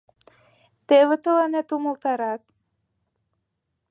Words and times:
—Теве 0.87 1.15
тыланет 1.23 1.67
умылтарат. 1.75 2.43